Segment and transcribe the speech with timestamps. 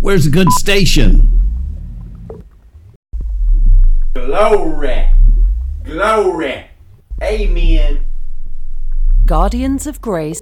[0.00, 1.40] Where's a good station?
[4.14, 5.06] Glory.
[5.84, 6.66] Glory.
[7.22, 8.04] Amen.
[9.26, 10.40] Guardians of Grace.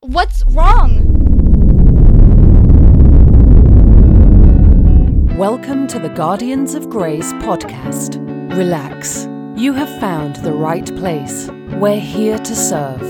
[0.00, 1.06] What's wrong?
[5.38, 8.18] Welcome to the Guardians of Grace podcast.
[8.56, 9.26] Relax.
[9.58, 11.48] You have found the right place.
[11.72, 13.00] We're here to serve.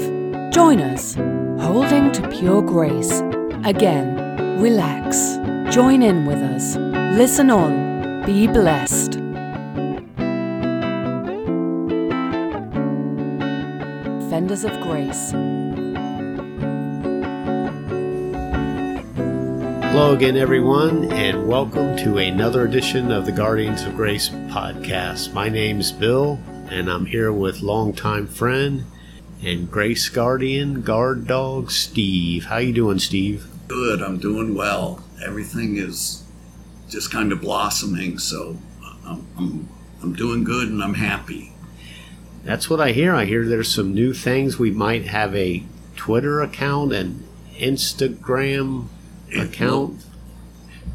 [0.51, 1.15] Join us,
[1.63, 3.21] holding to pure grace.
[3.67, 5.37] Again, relax.
[5.71, 6.77] Join in with us.
[7.19, 8.25] Listen on.
[8.25, 9.17] Be blessed.
[14.31, 15.35] Fenders of Grace.
[19.99, 25.33] Hello again, everyone, and welcome to another edition of the Guardians of Grace podcast.
[25.33, 26.39] My name's Bill,
[26.71, 28.85] and I'm here with longtime friend
[29.43, 32.45] and Grace Guardian guard dog Steve.
[32.45, 33.49] How you doing, Steve?
[33.67, 35.03] Good, I'm doing well.
[35.21, 36.23] Everything is
[36.89, 38.57] just kind of blossoming, so
[39.05, 39.69] I'm, I'm,
[40.01, 41.53] I'm doing good and I'm happy.
[42.45, 43.17] That's what I hear.
[43.17, 44.61] I hear there's some new things.
[44.61, 45.65] We might have a
[45.97, 48.91] Twitter account and Instagram
[49.37, 50.05] account.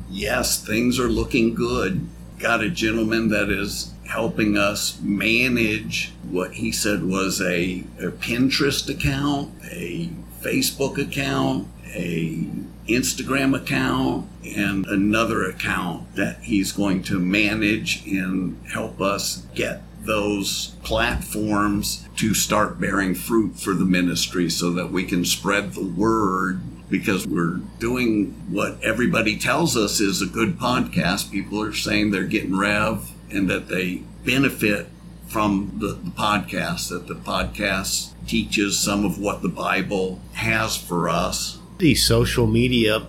[0.09, 2.07] Yes, things are looking good.
[2.39, 8.87] Got a gentleman that is helping us manage what he said was a, a Pinterest
[8.89, 10.09] account, a
[10.41, 12.47] Facebook account, a
[12.87, 20.75] Instagram account, and another account that he's going to manage and help us get those
[20.83, 26.61] platforms to start bearing fruit for the ministry so that we can spread the word
[26.89, 31.31] because we're doing what everybody tells us is a good podcast.
[31.31, 34.87] People are saying they're getting rev and that they benefit
[35.27, 41.09] from the, the podcast, that the podcast teaches some of what the Bible has for
[41.09, 41.59] us.
[41.79, 43.07] These social media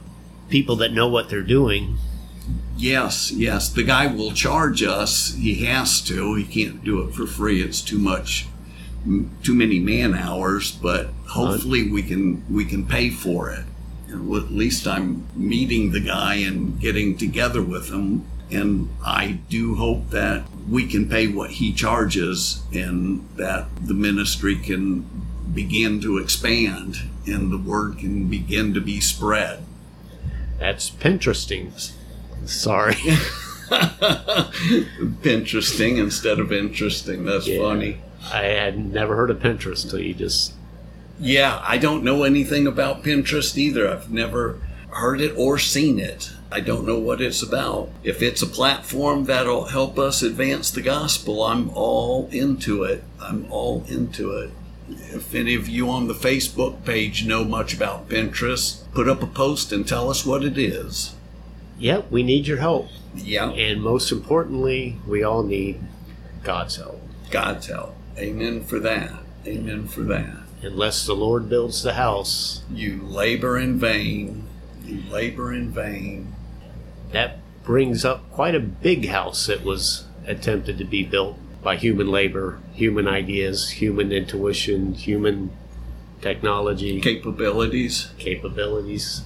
[0.48, 1.96] people that know what they're doing.
[2.77, 3.68] Yes, yes.
[3.68, 5.34] The guy will charge us.
[5.34, 6.34] He has to.
[6.34, 7.63] He can't do it for free.
[7.63, 8.46] It's too much,
[9.42, 10.70] too many man hours.
[10.72, 13.64] But hopefully we can we can pay for it.
[14.08, 18.26] And at least I'm meeting the guy and getting together with him.
[18.50, 24.56] And I do hope that we can pay what he charges and that the ministry
[24.56, 25.04] can
[25.52, 29.64] begin to expand and the word can begin to be spread.
[30.58, 31.72] That's Pinteresting.
[32.44, 32.96] Sorry.
[35.24, 37.24] Interesting instead of interesting.
[37.24, 37.58] That's Yeah.
[37.60, 37.98] funny.
[38.33, 40.55] I had never heard of Pinterest till you just.
[41.20, 43.89] Yeah, I don't know anything about Pinterest either.
[43.89, 46.33] I've never heard it or seen it.
[46.51, 47.90] I don't know what it's about.
[48.02, 53.02] If it's a platform that'll help us advance the gospel, I'm all into it.
[53.20, 54.51] I'm all into it.
[54.89, 59.27] If any of you on the Facebook page know much about Pinterest, put up a
[59.27, 61.14] post and tell us what it is.
[61.79, 62.89] Yep, we need your help.
[63.17, 65.80] Yeah, And most importantly, we all need
[66.42, 67.01] God's help.
[67.30, 67.96] God's help.
[68.19, 69.13] Amen for that.
[69.47, 70.36] Amen for that.
[70.63, 74.45] Unless the Lord builds the house, You labor in vain.
[74.85, 76.35] You labor in vain.
[77.13, 82.08] that brings up quite a big house that was attempted to be built by human
[82.11, 85.51] labor, human ideas, human intuition, human
[86.20, 88.08] technology, Capabilities.
[88.19, 89.23] capabilities,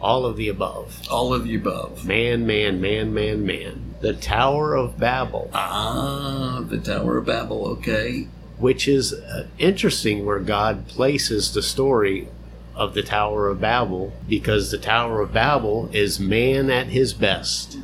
[0.00, 1.00] all of the above.
[1.10, 2.04] All of the above.
[2.04, 3.89] Man, man, man, man, man.
[4.00, 7.66] The Tower of Babel, Ah, the Tower of Babel.
[7.68, 8.28] Okay.
[8.58, 12.28] which is uh, interesting where God places the story
[12.74, 17.78] of the Tower of Babel because the Tower of Babel is man at his best.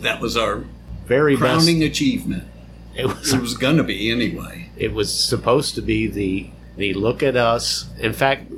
[0.00, 0.64] That was our
[1.06, 1.90] Very crowning best.
[1.90, 2.44] achievement.
[2.96, 4.70] It was It was going to be anyway.
[4.76, 7.86] it was supposed to be the the look at us.
[7.98, 8.50] In fact,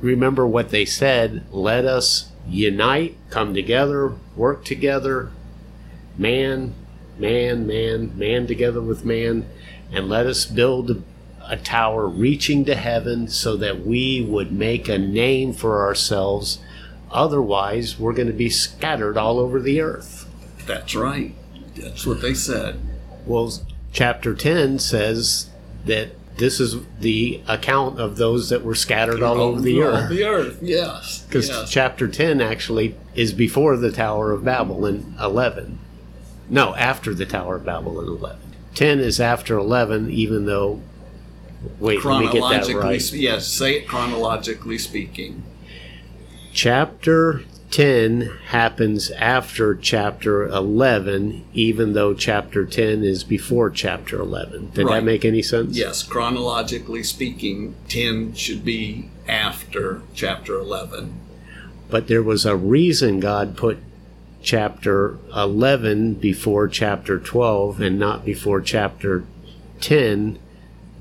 [0.00, 5.30] remember what they said, let us unite, come together, work together,
[6.18, 6.74] man,
[7.18, 9.46] man, man, man together with man,
[9.92, 11.02] and let us build
[11.46, 16.58] a tower reaching to heaven so that we would make a name for ourselves.
[17.10, 20.28] Otherwise, we're going to be scattered all over the earth.
[20.66, 21.34] That's right.
[21.76, 22.80] That's what they said.
[23.26, 23.52] Well,
[23.92, 25.50] chapter 10 says
[25.84, 30.08] that this is the account of those that were scattered all over the All earth.
[30.10, 30.58] the earth.
[30.60, 31.24] Yes.
[31.28, 31.70] Because yes.
[31.70, 35.78] chapter 10 actually is before the Tower of Babel in 11.
[36.48, 38.38] No, after the Tower of Babel in 11.
[38.74, 40.80] 10 is after 11, even though.
[41.78, 43.12] Wait, let me get that chronologically, right.
[43.12, 45.42] yes, say it chronologically speaking.
[46.52, 54.70] Chapter 10 happens after chapter 11, even though chapter 10 is before chapter 11.
[54.74, 54.96] Did Right.
[55.00, 55.76] that make any sense?
[55.76, 61.14] Yes, chronologically speaking, 10 should be after chapter 11.
[61.90, 63.78] But there was a reason God put
[64.44, 69.24] chapter 11 before chapter 12 and not before chapter
[69.80, 70.38] 10,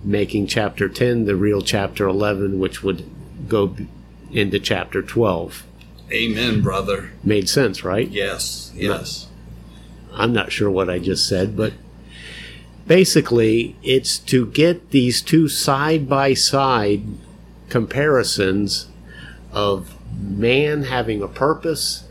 [0.03, 3.05] making chapter 10 the real chapter 11, which would
[3.47, 3.75] go
[4.31, 5.63] into chapter 12.
[6.11, 7.11] Amen, brother.
[7.23, 8.07] Made sense, right?
[8.07, 9.27] Yes, yes.
[10.13, 11.73] I'm not sure what I just said, but
[12.87, 17.03] basically, it's to get these two side by side
[17.69, 18.87] comparisons
[19.51, 22.07] of man having a purpose,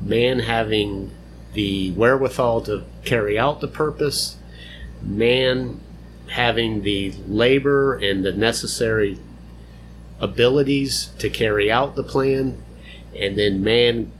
[0.00, 1.10] man having
[1.54, 4.36] the wherewithal to carry out the purpose,
[5.02, 5.80] man
[6.28, 9.18] having the labor and the necessary
[10.20, 12.62] abilities to carry out the plan,
[13.16, 14.12] and then man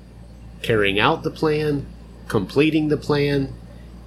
[0.63, 1.87] carrying out the plan,
[2.29, 3.53] completing the plan,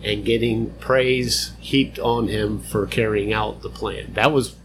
[0.04, 4.12] and getting praise heaped on him for carrying out the plan.
[4.14, 4.56] That was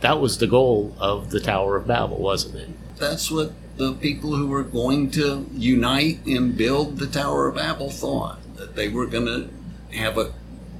[0.00, 2.68] that was the goal of the Tower of Babel, wasn't it?
[2.98, 7.90] That's what the people who were going to unite and build the Tower of Babel
[7.90, 10.32] thought that they were going to have a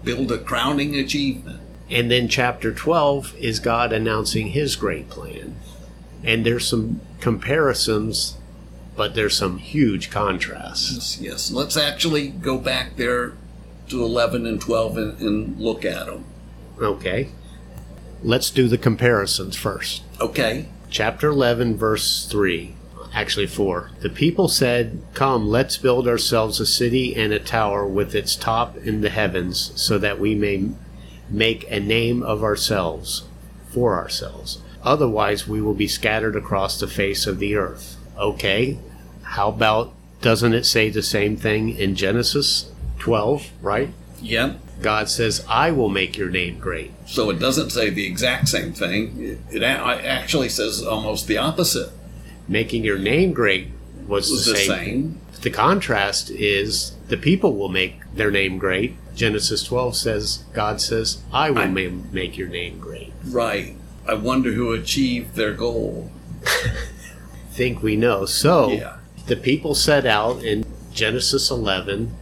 [0.05, 1.61] build a crowning achievement.
[1.91, 5.57] And then chapter 12 is God announcing his great plan.
[6.23, 8.37] And there's some comparisons,
[8.97, 10.93] but there's some huge contrasts.
[10.93, 11.51] Yes, yes.
[11.51, 13.33] Let's actually go back there
[13.89, 16.25] to 11 and 12 and, and look at them.
[16.81, 17.31] Okay.
[18.23, 20.03] Let's do the comparisons first.
[20.21, 20.67] Okay.
[20.91, 22.75] chapter 11, verse 3,
[23.13, 23.91] actually 4.
[24.01, 28.77] The people said, Come, let's build ourselves a city and a tower with its top
[28.77, 30.71] in the heavens, so that we may
[31.29, 33.25] make a name of ourselves,
[33.71, 34.63] for ourselves.
[34.83, 37.97] Otherwise, we will be scattered across the face of the earth.
[38.17, 38.79] Okay,
[39.23, 43.91] how about, doesn't it say the same thing in Genesis 12, right?
[44.23, 44.59] Yep.
[44.83, 46.93] God says, I will make your name great.
[47.07, 49.39] So it doesn't say the exact same thing.
[49.51, 51.91] It actually says almost the opposite.
[52.51, 53.69] Making your name great
[54.07, 54.69] was, Was the the same.
[54.69, 55.21] same.
[55.43, 58.97] The contrast is the people will make their name great.
[59.15, 63.13] Genesis 12 says, God says, I will I- ma- make your name great.
[63.25, 63.77] Right.
[64.07, 66.11] I wonder who achieved their goal.
[67.53, 68.27] Think we know.
[68.27, 68.97] So Yeah.
[69.27, 72.13] the people set out in Genesis 11,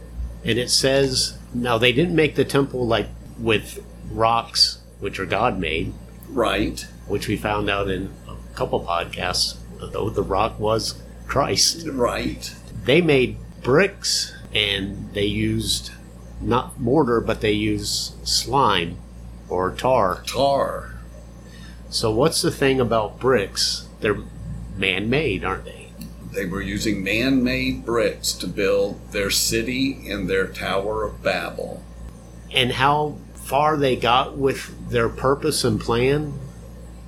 [0.45, 3.07] and it says, now they didn't make the temple like
[3.39, 5.93] with rocks, which are God made,
[6.29, 6.85] Right.
[7.07, 11.87] which we found out in a couple podcasts, though the rock was Christ.
[11.87, 12.53] Right.
[12.85, 15.91] they made bricks and they used
[16.41, 18.97] not mortar but they used slime
[19.49, 20.95] or tar Tar.
[21.89, 24.17] so what's the thing about bricks they're
[24.77, 25.89] man-made aren't they
[26.33, 31.83] They were using man made bricks to build their city and their Tower of Babel.
[32.53, 36.33] and how far they got with their purpose and plan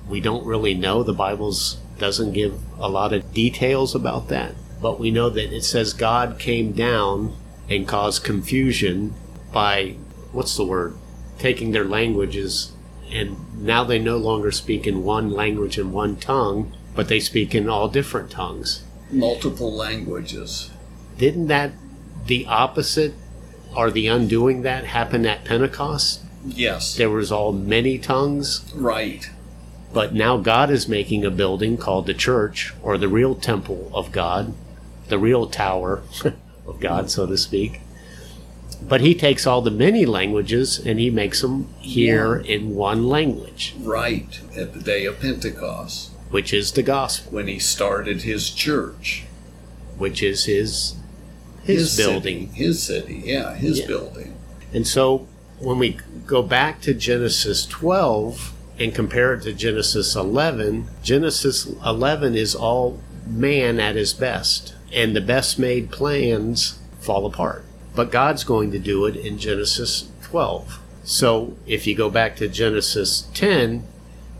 [0.08, 4.98] we don't really know the bible's doesn't give a lot of details about that but
[4.98, 7.34] we know that it says god came down
[7.68, 9.14] and caused confusion
[9.52, 9.94] by
[10.32, 10.94] what's the word
[11.38, 12.72] taking their languages
[13.10, 17.54] and now they no longer speak in one language and one tongue but they speak
[17.54, 20.70] in all different tongues Multiple languages.
[21.18, 21.72] didn't that
[22.26, 23.12] the opposite
[23.76, 26.96] or the undoing that happen at pentecost Yes.
[26.96, 29.28] there was all many tongues Right.
[29.92, 34.10] But now god is making a building called the church or the real temple of
[34.12, 34.52] god
[35.08, 36.02] the real tower
[36.66, 37.80] of god so to speak
[38.82, 43.74] but he takes all the many languages and he makes them here in one language
[43.80, 44.40] Right.
[44.56, 49.24] At the day of Pentecost, which is the gospel when he started his church.
[49.98, 50.94] which is his
[51.62, 53.22] his, building City, his city.
[53.24, 53.86] Yeah, his Yeah.
[53.86, 54.34] building.
[54.74, 55.28] And so
[55.60, 62.34] when we go back to Genesis 12 and compare it to Genesis 11, Genesis 11
[62.34, 67.64] is all man at his best, and the best made plans fall apart.
[67.94, 70.78] But God's going to do it in Genesis 12.
[71.04, 73.86] So if you go back to Genesis 10,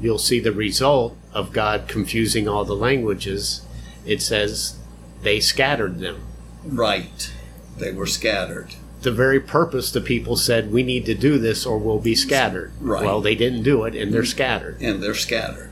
[0.01, 3.65] you'll see the result of God confusing all the languages.
[4.07, 4.79] It says
[5.23, 6.23] they scattered them
[6.65, 7.33] Right.
[7.77, 8.75] They were scattered.
[9.02, 12.73] The very purpose the people said we need to do this or we'll be scattered.
[12.80, 13.04] Right.
[13.04, 14.28] Well, they didn't do it and they're mm-hmm.
[14.28, 14.80] scattered.
[14.80, 15.71] And they're scattered.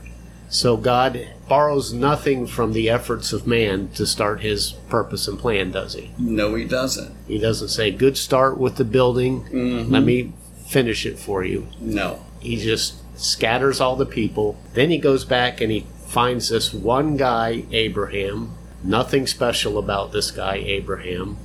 [0.49, 5.71] So God borrows nothing from the efforts of man to start his purpose and plan,
[5.71, 6.11] does he?
[6.17, 7.15] No, he doesn't.
[7.25, 9.91] He doesn't say, good start with the building, mm-hmm.
[9.91, 10.33] let me
[10.67, 11.67] finish it for you.
[11.79, 12.25] No.
[12.41, 14.57] He just scatters all the people.
[14.73, 20.31] Then he goes back and he finds this one guy, Abraham, Nothing special about this
[20.31, 21.37] guy, Abraham.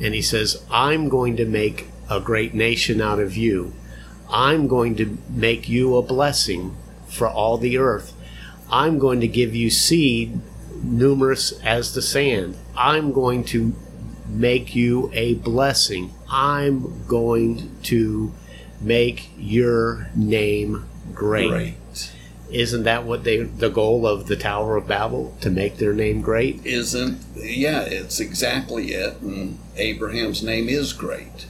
[0.00, 3.72] And he says, I'm going to make a great nation out of you.
[4.30, 6.76] I'm going to make you a blessing
[7.08, 8.14] for all the earth.
[8.70, 10.40] I'm going to give you seed
[10.82, 12.56] numerous as the sand.
[12.76, 13.74] I'm going to
[14.28, 16.12] make you a blessing.
[16.30, 18.32] I'm going to
[18.80, 21.50] make your name great.
[22.50, 26.22] Isn't that what they the goal of the Tower of Babel to make their name
[26.22, 26.64] great?
[26.64, 29.20] Isn't, yeah, it's exactly it.
[29.20, 31.46] And Abraham's name is great.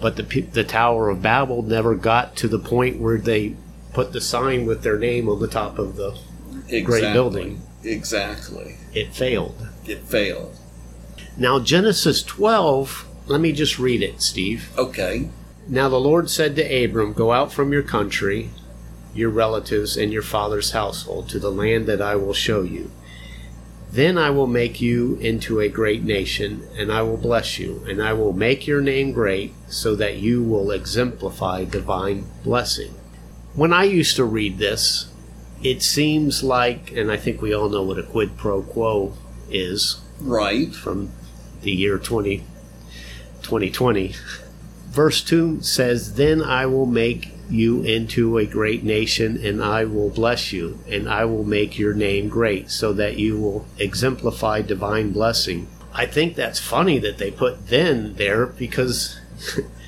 [0.00, 3.54] But the the Tower of Babel never got to the point where they
[3.92, 6.18] put the sign with their name on the top of the
[6.68, 7.12] Exactly.
[7.12, 7.62] building.
[7.84, 8.76] Exactly.
[8.92, 9.68] it failed.
[9.86, 10.56] It failed.
[11.36, 14.70] Now Genesis 12, let me just read it, Steve.
[14.76, 15.30] Okay.
[15.68, 18.50] Now the Lord said to Abram, Go out from your country,
[19.14, 22.90] your relatives, and your father's household to the land that I will show you.
[23.90, 28.02] Then I will make you into a great nation, and I will bless you, and
[28.02, 32.94] I will make your name great, so that you will exemplify divine blessing.
[33.54, 35.10] When I used to read this,
[35.62, 39.14] it seems like, and I think we all know what a quid pro quo
[39.50, 40.72] is, Right.
[40.74, 41.10] from
[41.62, 42.44] the year 20,
[43.42, 44.14] 2020.
[44.90, 50.10] Verse 2 says, Then I will make you into a great nation, and I will
[50.10, 55.12] bless you, and I will make your name great, so that you will exemplify divine
[55.12, 55.68] blessing.
[55.92, 59.18] I think that's funny that they put then there because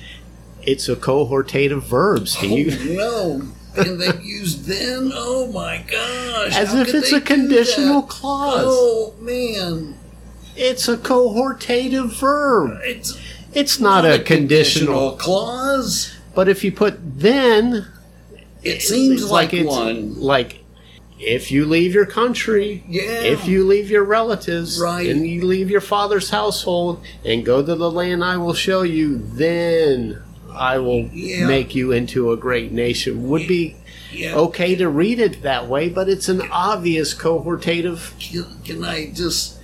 [0.61, 2.85] it's a cohortative verb, oh, Steve.
[2.97, 3.41] No.
[3.73, 5.11] And they use then?
[5.13, 6.53] Oh my gosh.
[6.53, 8.65] As how if it's a conditional clause.
[8.67, 9.97] Oh man.
[10.57, 12.81] It's a cohortative verb.
[12.83, 13.17] It's
[13.53, 16.17] It's not a conditional clause.
[16.33, 17.87] But if you put then,
[18.63, 20.19] It seems it's like, it's one.
[20.19, 20.63] Like
[21.19, 23.21] if you leave your country, Yeah.
[23.21, 25.07] if you leave your relatives, Right.
[25.09, 29.17] and you leave your father's household and go to the land I will show you,
[29.33, 30.19] then
[30.53, 31.47] I will Yeah.
[31.47, 33.27] make you into a great nation.
[33.29, 33.75] Would be
[34.13, 34.35] Yeah.
[34.35, 38.11] okay to read it that way, but it's an obvious cohortative.
[38.19, 39.55] Can, can I just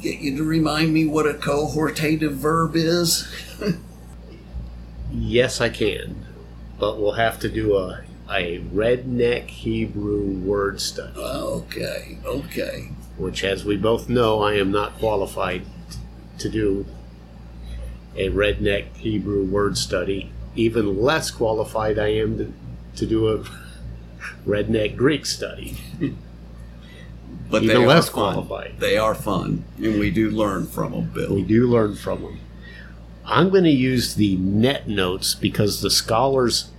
[0.00, 3.26] get you to remind me what a cohortative verb is?
[5.12, 6.24] Yes, I can,
[6.78, 11.18] but we'll have to do a a redneck Hebrew word study.
[11.18, 12.18] Okay.
[12.24, 12.90] Okay.
[13.18, 15.62] which, as we both know, I am not qualified
[16.38, 16.86] to do
[18.16, 20.30] a redneck Hebrew word study.
[20.56, 22.52] Even less qualified I am to,
[22.96, 23.44] to do a
[24.46, 25.76] redneck Greek study.
[27.50, 28.34] But Even they less are fun.
[28.34, 28.74] qualified.
[28.78, 31.34] They are fun, and we do learn from them, Bill.
[31.34, 32.40] We do learn from them.
[33.24, 36.70] I'm going to use the net notes because the scholars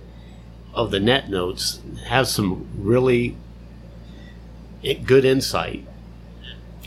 [0.74, 3.36] of the net notes have some really
[5.04, 5.86] good insight.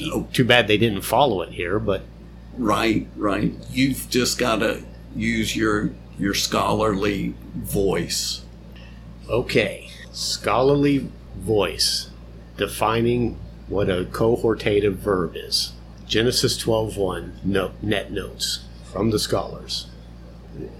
[0.03, 0.27] Oh.
[0.31, 2.03] Too bad they didn't follow it here, but
[2.57, 3.53] Right, right.
[3.69, 4.83] You've just got to
[5.15, 8.43] use your your scholarly voice.
[9.29, 12.09] Okay, scholarly voice
[12.57, 13.37] defining
[13.67, 15.73] what a cohortative verb is.
[16.07, 18.61] Genesis 12:1 note net notes
[18.97, 19.85] from the scholars.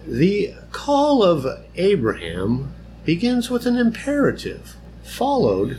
[0.08, 1.46] The call of
[1.76, 2.74] Abraham
[3.06, 5.78] begins with an imperative, followed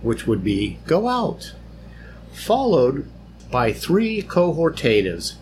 [0.00, 1.54] which would be go out,
[2.32, 3.10] followed
[3.50, 5.34] by three cohortatives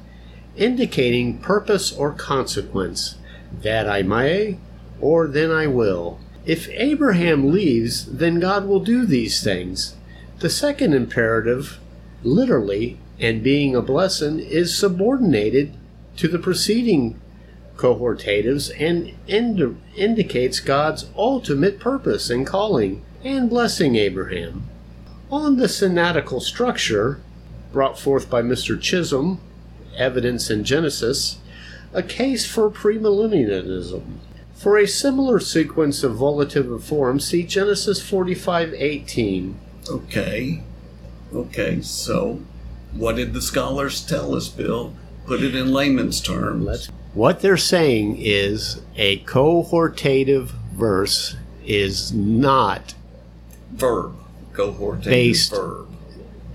[0.57, 3.19] indicating purpose or consequence
[3.61, 4.57] that I may
[4.99, 6.21] or then I will.
[6.47, 9.95] If Abraham leaves, then God will do these things.
[10.39, 11.79] The second imperative,
[12.23, 15.75] literally, and being a blessing, is subordinated
[16.17, 17.21] to the preceding
[17.77, 24.65] cohortatives and indi- indicates God's ultimate purpose in calling and blessing Abraham.
[25.31, 27.21] On the syntactical structure
[27.73, 28.81] brought forth by Mr.
[28.81, 29.41] Chisholm,
[29.97, 31.39] Evidence in Genesis,
[31.93, 34.19] a case for premillennialism.
[34.55, 39.55] For a similar sequence of volitive forms, see Genesis 45:18.
[39.89, 40.63] Okay.
[41.33, 42.41] Okay, so
[42.93, 44.93] what did the scholars tell us, Bill?
[45.31, 46.65] Put it in layman's terms.
[46.65, 52.95] Let's, what they're saying is a cohortative verse is not
[53.71, 54.17] verb.
[54.53, 55.53] Cohortative Based.
[55.53, 55.87] verb.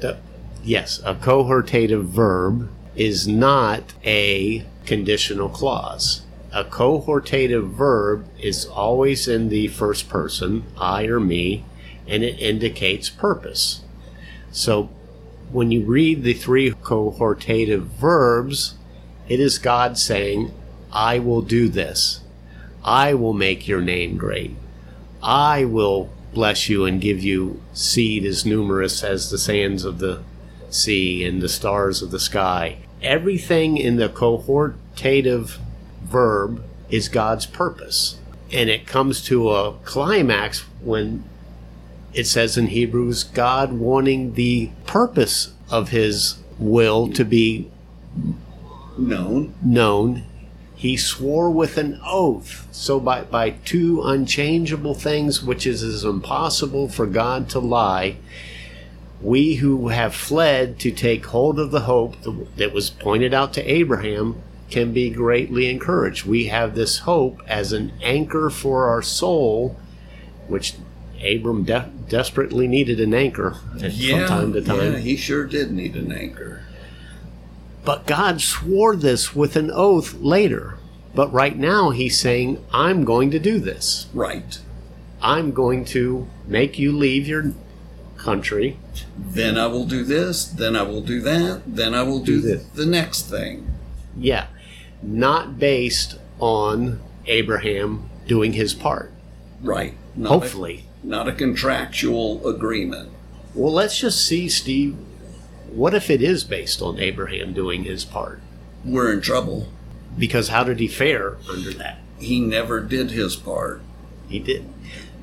[0.01, 0.17] the,
[0.61, 6.23] yes, a cohortative verb is not a conditional clause.
[6.51, 11.63] A cohortative verb is always in the first person, I or me,
[12.09, 13.83] and it indicates purpose.
[14.51, 14.89] So
[15.49, 18.75] when you read the three cohortative verbs,
[19.27, 20.53] it is God saying,
[20.93, 22.21] I will do this.
[22.83, 24.55] I will make your name great.
[25.21, 30.21] I will bless you and give you seed as numerous as the sands of the
[30.69, 32.77] sea and the stars of the sky.
[33.01, 35.57] Everything in the cohortative
[36.03, 38.19] verb is God's purpose.
[38.53, 41.23] And it comes to a climax when
[42.13, 47.69] it says in Hebrews, God wanting the purpose of his will to be
[48.97, 49.53] known.
[49.61, 50.23] known,
[50.75, 52.67] he swore with an oath.
[52.71, 58.17] So, by, by two unchangeable things, which is as impossible for God to lie,
[59.21, 62.15] we who have fled to take hold of the hope
[62.57, 66.25] that was pointed out to Abraham can be greatly encouraged.
[66.25, 69.77] We have this hope as an anchor for our soul,
[70.47, 70.75] which
[71.23, 74.93] Abram de- desperately needed an anchor at- from time to time.
[74.93, 76.61] yeah, he sure did need an anchor.
[77.83, 80.75] But God swore this with an oath later.
[81.13, 84.07] But right now, He's saying, I'm going to do this.
[84.13, 84.57] Right.
[85.21, 87.53] I'm going to make you leave your
[88.17, 88.77] country.
[89.17, 90.45] Then I will do this.
[90.45, 91.61] Then I will do that.
[91.65, 92.63] Then I will do, Do this.
[92.73, 93.67] the next thing.
[94.17, 94.47] Yeah.
[95.01, 99.11] Not based on Abraham doing his part.
[99.61, 99.93] Right.
[100.15, 100.85] Not Hopefully.
[101.05, 103.11] Not a contractual agreement.
[103.53, 104.97] Well, let's just see, Steve.
[105.69, 108.41] What if it is based on Abraham doing his part?
[108.83, 109.67] We're in trouble.
[110.17, 111.99] Because how did he fare under that?
[112.17, 113.81] He never did his part.
[114.27, 114.67] He did.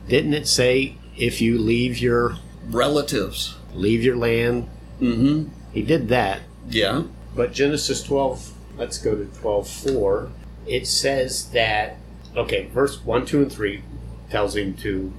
[0.09, 2.37] Didn't it say if you leave your
[2.69, 3.57] Relatives.
[3.75, 4.69] leave your land?
[5.01, 5.49] Mm-hmm.
[5.73, 6.43] He did that.
[6.69, 7.05] Yeah.
[7.35, 10.31] But Genesis 12, let's go to 12:4.
[10.67, 11.97] It says that
[12.37, 13.83] okay, verse 1, 2 and 3
[14.31, 15.13] tells him to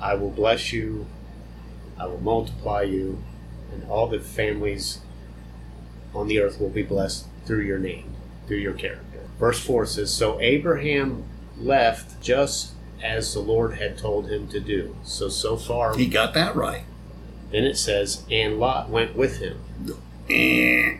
[0.00, 1.06] I will bless you,
[1.98, 3.22] I will multiply you,
[3.72, 5.00] and all the families
[6.14, 8.12] on the earth will be blessed through your name,
[8.46, 9.20] through your character.
[9.38, 11.24] Verse 4 says, So Abraham
[11.58, 14.96] left just as the Lord had told him to do.
[15.04, 16.84] So, so far, He got that right.
[17.50, 19.58] then it says, And Lot went with him.
[20.28, 20.98] Eh.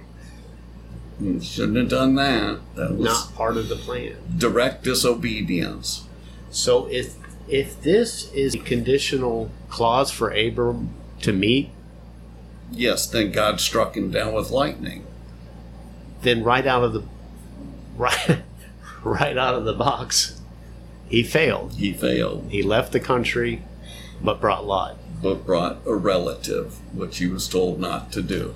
[1.20, 2.60] You Shouldn't have done that.
[2.76, 4.16] That was Not part of the plan.
[4.38, 6.04] direct disobedience.
[6.50, 7.14] So if
[7.50, 10.90] if this is a conditional clause for Abram
[11.22, 11.70] to meet,
[12.72, 15.04] Yes, then God struck him down with lightning.
[16.22, 17.02] then right out of the
[17.96, 18.38] right
[19.04, 20.40] right out of the box,
[21.08, 21.72] he failed.
[21.74, 23.62] He failed, He left the country,
[24.22, 24.96] but brought Lot.
[25.22, 28.54] but brought a relative, which he was told not to do.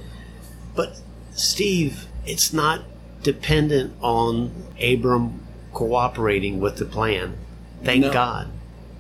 [0.77, 1.01] But
[1.35, 2.83] Steve, it's not
[3.25, 5.41] dependent on Abram
[5.73, 7.37] cooperating with the plan.
[7.83, 8.13] Thank No.
[8.13, 8.49] God.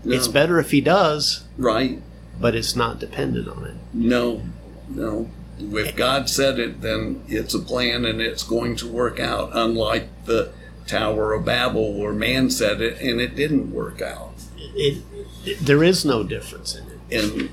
[0.04, 0.14] No.
[0.14, 2.00] It's better if he does, Right?
[2.40, 3.74] but it's not dependent on it.
[3.92, 4.42] No,
[4.88, 5.30] no.
[5.58, 9.50] If God said it, then it's a plan and it's going to work out.
[9.54, 10.52] Unlike the
[10.86, 14.32] Tower of Babel, where man said it and it didn't work out.
[14.58, 15.02] It,
[15.46, 16.98] it there is no difference in it.
[17.10, 17.50] And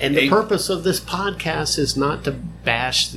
[0.00, 3.10] And the purpose of this podcast is not to bash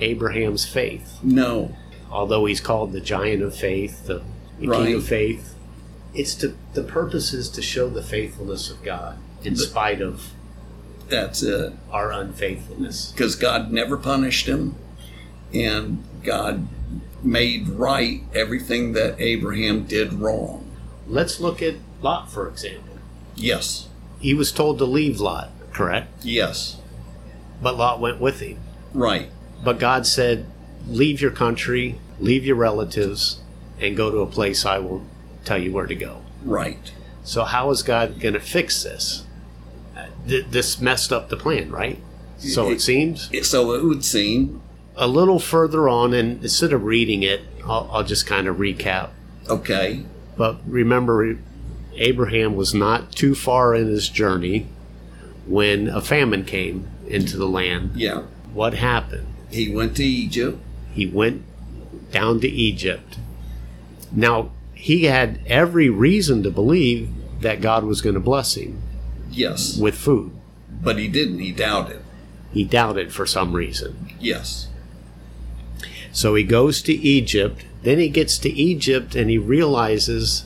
[0.00, 1.74] Abraham's faith, no,
[2.10, 4.22] although he's called the giant of faith, the,
[4.60, 4.86] the Right.
[4.86, 5.54] king of faith.
[6.16, 10.30] It's to the purpose is to show the faithfulness of God in spite of
[11.08, 11.72] that's it.
[11.92, 13.12] our unfaithfulness.
[13.12, 14.74] Because God never punished him,
[15.54, 16.66] and God
[17.22, 20.68] made right everything that Abraham did wrong.
[21.06, 22.98] Let's look at Lot, for example.
[23.36, 26.24] Yes, He was told to leave Lot, correct?
[26.24, 26.78] yes,
[27.62, 28.58] But Lot went with him.
[28.94, 29.28] right,
[29.62, 30.46] But God said,
[30.88, 33.40] Leave your country, leave your relatives,
[33.80, 35.04] and go to a place I will
[35.46, 36.22] tell you where to go.
[36.44, 36.92] right.
[37.22, 39.24] So how is God going to fix this?
[39.96, 41.98] Uh, th- this messed up the plan, right?
[42.38, 43.30] So it seems.
[43.48, 44.62] So it would seem,
[44.94, 49.10] A little further on, and instead of reading it, I'll, I'll just kind of recap.
[49.48, 50.04] okay,
[50.36, 51.36] But remember,
[51.96, 54.68] Abraham was not too far in his journey
[55.46, 57.90] when a famine came into the land.
[57.96, 58.22] yeah.
[58.52, 59.26] What happened?
[59.50, 60.58] He went to Egypt.
[60.92, 61.42] He went
[62.12, 63.18] down to Egypt.
[64.12, 67.08] Now, he had every reason to believe
[67.40, 68.80] that God was going to bless him
[69.30, 70.30] Yes, with food.
[70.70, 71.40] but he didn't.
[71.40, 72.00] He doubted.
[72.52, 74.12] He doubted for some reason.
[74.20, 74.68] Yes,
[76.12, 77.64] So he goes to Egypt.
[77.82, 80.44] Then he gets to Egypt and he realizes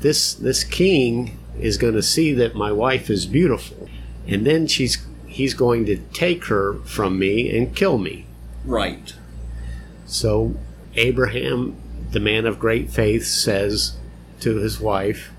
[0.00, 3.88] this this king is going to see that my wife is beautiful.
[4.26, 8.26] And then she's he's going to take her from me and kill me.
[8.66, 9.14] right.
[10.06, 10.54] So
[10.96, 11.76] Abraham,
[12.14, 13.96] the man of great faith, says
[14.40, 15.32] to his wife,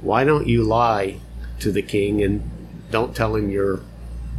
[0.00, 1.20] Why don't you lie
[1.60, 2.50] to the king and
[2.90, 3.80] don't tell him you're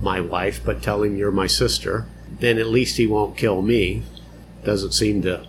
[0.02, 2.06] my wife, but tell him you're my sister?
[2.40, 4.04] Then at least he won't kill me.
[4.66, 5.48] Doesn't seem to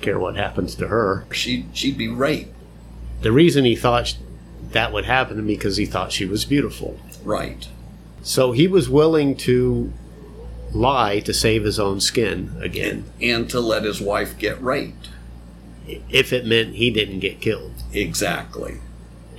[0.00, 1.24] care what happens to her.
[1.30, 2.54] She she'd be raped.
[3.22, 4.16] The reason he thought
[4.72, 6.98] that would happen to me because he thought she was beautiful.
[7.22, 7.68] Right.
[8.22, 9.92] So he was willing to
[10.72, 15.10] lie to save his own skin again, and to let his wife get raped.
[16.08, 18.78] If it meant he didn't get killed Exactly.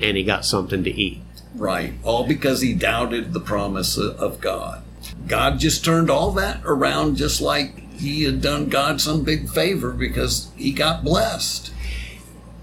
[0.02, 1.22] and he got something to eat.
[1.56, 1.94] Right.
[2.04, 4.84] All because he doubted the promise of God.
[5.28, 9.92] God just turned all that around just like he had done God some big favor
[9.92, 11.72] because he got blessed.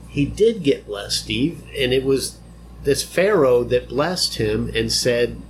[0.09, 2.39] He did get blessed, Steve, and it was
[2.83, 5.41] this Pharaoh that blessed him and said,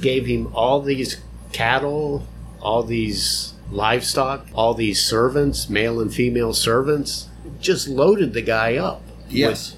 [0.00, 1.20] gave him all these
[1.52, 2.26] cattle,
[2.60, 7.28] all these livestock, all these servants, male and female servants,
[7.64, 9.02] just loaded the guy up.
[9.28, 9.76] Yes.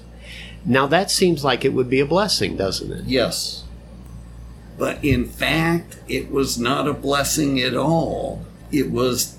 [0.65, 3.05] Now that seems like it would be a blessing, doesn't it?
[3.05, 3.63] Yes.
[4.77, 8.45] But in fact, it was not a blessing at all.
[8.71, 9.37] It was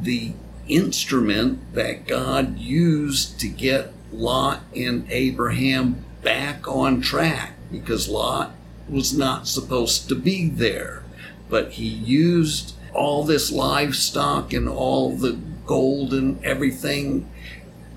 [0.00, 0.34] the
[0.68, 8.54] instrument that God used to get Lot and Abraham back on track because Lot
[8.88, 11.02] was not supposed to be there.
[11.48, 17.28] But he used all this livestock and all the gold and everything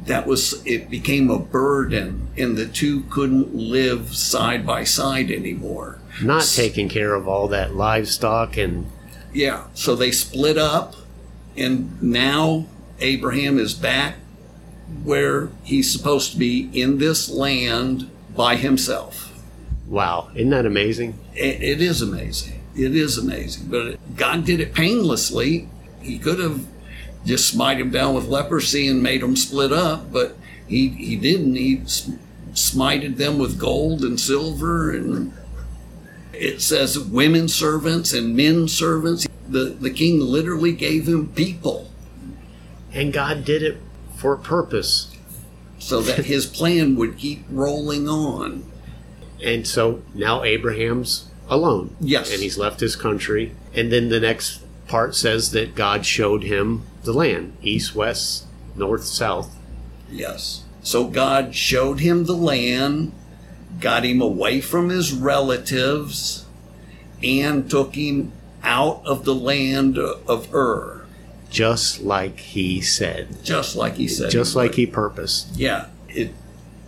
[0.06, 6.00] that was it became a burden and the two couldn't live side by side anymore.
[6.22, 8.88] Not taking care of all that livestock and
[9.34, 10.96] yeah so they split up
[11.56, 12.66] and now
[13.00, 14.16] abraham is back
[15.04, 19.30] where he's supposed to be in this land by himself.
[19.88, 21.18] Wow, isn't that amazing?
[21.34, 22.62] it, it is amazing.
[22.76, 25.70] It is amazing but god did it painlessly.
[26.02, 26.66] He could have
[27.26, 30.36] just smite him down with leprosy and made them split up but
[30.68, 31.78] he he didn't he
[32.54, 35.34] smited them with gold and silver and
[36.34, 41.90] it says women servants and men servants the the king literally gave him people
[42.94, 43.78] And God did it
[44.16, 45.16] for a purpose.
[45.80, 48.64] so that his plan would keep rolling on
[49.44, 51.96] And so now Abraham's alone.
[52.00, 52.32] Yes.
[52.34, 53.54] And he's left his country.
[53.74, 59.04] And then the next part says that God showed him the land east, west, north,
[59.04, 59.56] south.
[60.12, 60.64] Yes.
[60.84, 63.12] So God showed him the land,
[63.80, 66.46] got him away from his relatives,
[67.24, 68.32] and took him
[68.64, 71.06] out of the land of Ur,
[71.50, 73.44] Just like he said.
[73.44, 74.32] just like he said.
[74.32, 75.56] Just like he purposed.
[75.56, 75.88] Yeah.
[76.10, 76.34] It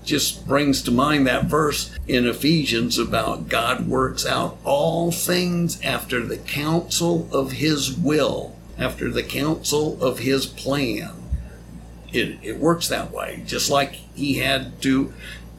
[0.04, 6.22] just brings to mind that verse in Ephesians about God works out all things after
[6.26, 11.12] the counsel of his will, after the counsel of his plan.
[12.12, 15.14] It, it works that way, just like he had to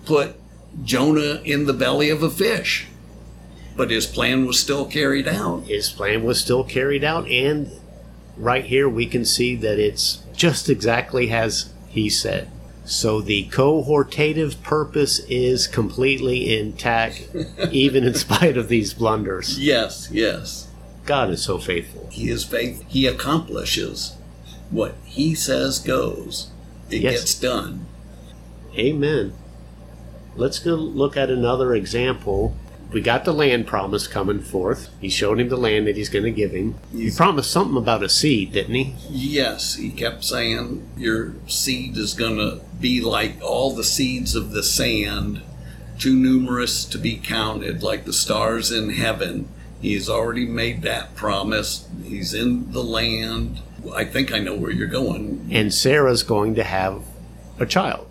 [0.05, 0.37] put
[0.83, 2.87] Jonah in the belly of a fish.
[3.77, 5.65] But his plan was still carried out.
[5.65, 7.29] His plan was still carried out.
[7.29, 7.73] And
[8.37, 12.51] right here we can see that it's just exactly as he said.
[12.85, 17.29] So the cohortative purpose is completely intact,
[17.71, 19.59] even in spite of these blunders.
[19.59, 20.64] Yes, yes.
[21.07, 22.09] God is so faithful.
[22.11, 22.83] He is faith.
[22.89, 24.17] He accomplishes
[24.71, 26.49] what he says goes.
[26.91, 27.21] It Yes.
[27.21, 27.87] gets done.
[28.77, 29.33] Amen.
[30.37, 32.57] Let's go look at another example.
[32.93, 34.89] We got the land promise coming forth.
[35.01, 36.77] He showed him the land that he's going to give him.
[36.93, 38.95] He promised something about a seed, didn't he?
[39.11, 44.51] Yes, he kept saying your seed is going to be like all the seeds of
[44.53, 45.43] the sand,
[45.99, 49.49] too numerous to be counted, like the stars in heaven.
[49.85, 51.87] He's already made that promise.
[52.03, 53.61] He's in the land.
[53.95, 55.47] I think I know where you're going.
[55.53, 57.03] And Sarah's going to have
[57.59, 58.09] a child.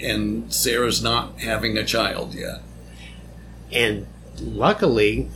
[0.00, 2.62] And Sarah's not having a child yet.
[3.70, 4.06] And
[4.40, 5.28] luckily,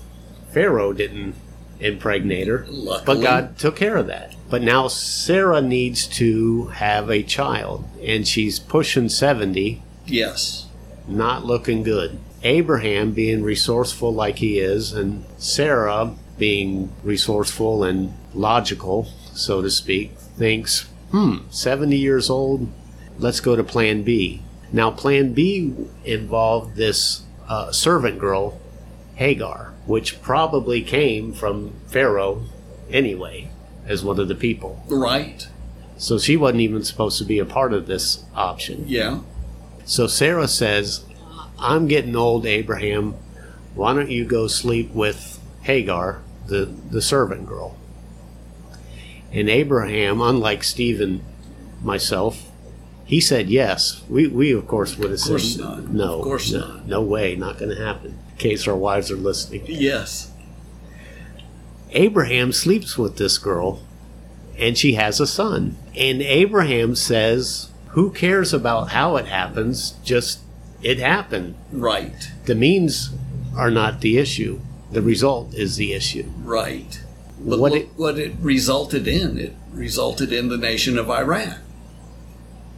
[0.51, 1.35] Pharaoh didn't
[1.79, 2.65] impregnate her.
[2.67, 3.17] Luckily.
[3.17, 4.35] But God took care of that.
[4.49, 7.85] But now Sarah needs to have a child.
[8.03, 9.83] And she's pushing 70.
[10.07, 10.69] Yes.
[11.07, 12.19] not looking good.
[12.43, 20.17] Abraham being resourceful like he is, and Sarah being resourceful and logical, so to speak,
[20.17, 22.69] thinks, hmm, 70 years old,
[23.19, 24.43] let's go to plan B.
[24.73, 25.75] Now, plan B
[26.05, 28.59] involved this uh, servant girl,
[29.17, 32.45] Hagar, which probably came from Pharaoh
[32.91, 33.51] anyway,
[33.87, 34.83] as one of the people.
[34.89, 35.47] Right.
[35.99, 38.85] So she wasn't even supposed to be a part of this option.
[38.87, 39.21] Yeah.
[39.85, 41.05] So Sarah says,
[41.61, 43.15] I'm getting old, Abraham.
[43.75, 47.77] Why don't you go sleep with Hagar, the, the servant girl?
[49.33, 51.23] And Abraham, unlike Stephen,
[51.83, 52.51] myself,
[53.05, 54.03] he said yes.
[54.09, 55.89] We, we of course, would have course said not.
[55.91, 56.19] no.
[56.19, 56.87] Of course no, not.
[56.87, 58.19] No way, not going to happen.
[58.33, 59.65] In case our wives are listening.
[59.67, 60.33] Yes.
[61.91, 63.83] Abraham sleeps with this girl
[64.61, 65.77] and she has a son.
[65.97, 69.93] And Abraham says, Who cares about how it happens?
[70.05, 70.41] Just
[70.83, 71.55] it happened.
[71.73, 72.31] Right.
[72.47, 73.11] The means
[73.57, 74.61] are not the issue.
[74.93, 76.31] The result is the issue.
[76.43, 77.01] Right.
[77.39, 79.39] But What look it- what it resulted in.
[79.39, 81.59] It resulted in the nation of Iraq.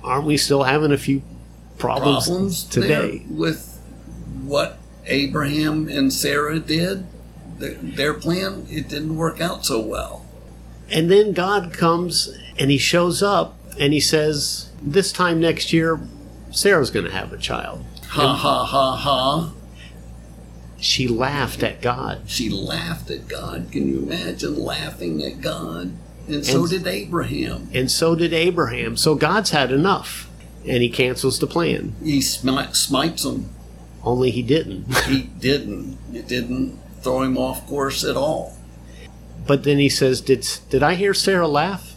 [0.04, 1.22] aren't we still having a few
[1.78, 3.22] problems, Problems today?
[3.30, 3.78] with
[4.44, 7.06] what Abraham and Sarah did.
[7.58, 10.26] Their, their plan, it didn't work out so well.
[10.90, 16.00] And then God comes and he shows up and he says, This time next year,
[16.50, 17.84] Sarah's going to have a child.
[18.12, 19.53] Ha ha ha ha.
[20.79, 22.22] She laughed at God.
[22.27, 23.68] She laughed at God.
[23.72, 25.92] Can you imagine laughing at God?
[26.29, 27.68] And so And- did Abraham.
[27.72, 28.96] And so did Abraham.
[28.96, 30.29] So God's had enough.
[30.68, 31.94] And he cancels the plan.
[32.05, 33.48] He smi- smites him.
[34.05, 34.85] Only he didn't.
[35.09, 35.96] He didn't.
[36.12, 38.57] It didn't throw him off course at all.
[39.46, 41.94] But then he says, Did, did I hear Sarah laugh?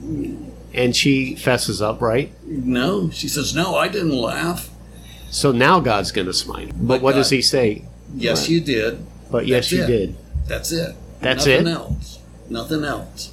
[0.00, 0.36] Hmm.
[0.72, 2.32] And she fesses up, right?
[2.44, 4.70] No, she says, No, I didn't laugh.
[5.34, 6.76] So now God's going to smite him.
[6.78, 7.84] But But what does he say?
[8.14, 8.50] Yes, Right.
[8.50, 9.04] you did.
[9.32, 9.86] But yes, you it.
[9.88, 10.16] did.
[10.46, 10.94] That's it.
[11.20, 11.70] That's Nothing it?
[11.70, 12.18] Nothing else.
[12.48, 13.30] Nothing else.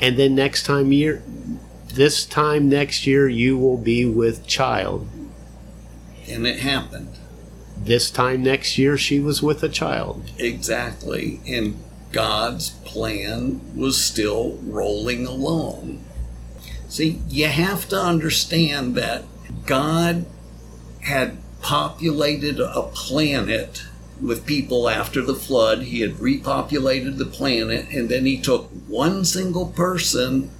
[0.00, 1.22] And then next time year,
[1.94, 5.06] this time next year, you will be with child.
[6.28, 7.16] And it happened.
[7.76, 10.32] This time next year, she was with a child.
[10.36, 11.38] Exactly.
[11.46, 11.76] And
[12.10, 16.02] God's plan was still rolling along.
[16.88, 19.22] See, you have to understand that
[19.64, 20.26] God
[21.02, 23.84] had populated a planet
[24.20, 25.82] with people after the flood.
[25.82, 30.50] He had repopulated the planet, and then he took one single person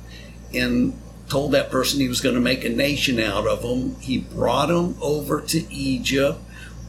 [0.55, 0.98] and
[1.29, 3.96] told that person he was going to make a nation out of them.
[4.00, 6.38] He brought them over to Egypt,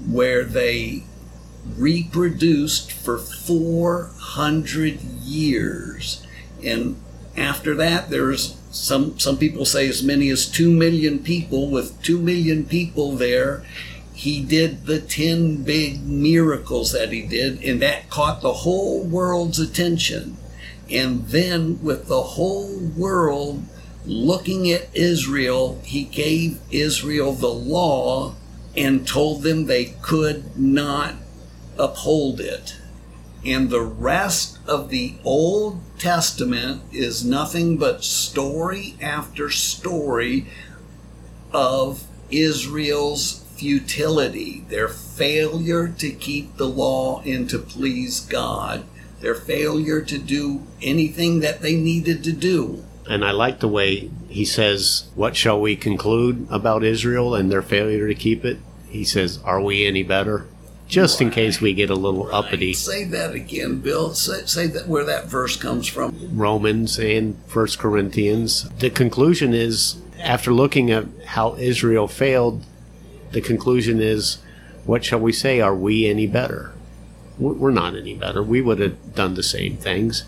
[0.06, 1.04] where they
[1.78, 6.26] reproduced for 400 years.
[6.64, 7.00] And
[7.38, 11.70] after that, there's some, some people say as many as 2 million people.
[11.70, 13.64] With 2 million people there,
[14.14, 19.60] he did the 10 big miracles that he did, and that caught the whole world's
[19.60, 20.38] attention.
[20.90, 23.64] And then, with the whole world
[24.06, 28.36] looking at Israel, he gave Israel the law
[28.76, 31.16] and told them they could not
[31.78, 32.78] uphold it.
[33.46, 40.46] And the rest of the Old Testament is nothing but story after story
[41.52, 48.86] of Israel's futility, their failure to keep the law and to please God,
[49.20, 52.84] their failure to do anything that they needed to do.
[53.08, 57.62] And I like the way he says, What shall we conclude about Israel and their
[57.62, 58.60] failure to keep it?
[58.88, 60.48] He says, Are we any better?
[60.92, 62.74] Just in case we get a little uppity.
[62.74, 64.14] Say that again, Bill.
[64.14, 66.14] Say, say that where that verse comes from.
[66.34, 68.70] Romans and First Corinthians.
[68.72, 72.66] The conclusion is after looking at how Israel failed,
[73.32, 74.40] the conclusion is
[74.86, 75.62] what shall we say?
[75.62, 76.74] Are we any better?
[77.40, 78.44] We're we're not any better.
[78.44, 80.26] We would have done the same things.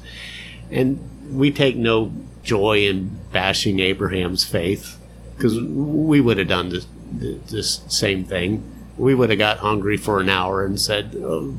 [0.71, 0.97] And
[1.29, 4.97] we take no joy in bashing Abraham's faith
[5.35, 8.63] because we would have done this, this same thing.
[8.97, 11.57] We would have got hungry for an hour and said, oh,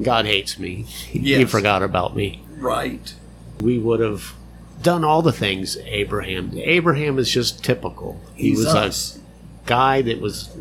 [0.00, 0.82] God hates me.
[0.82, 3.12] He forgot about me Right.
[3.60, 4.34] we would have
[4.82, 6.52] done all the things Abraham.
[6.56, 8.20] Abraham is just typical.
[8.34, 9.16] He He's was us.
[9.16, 10.56] a guy that was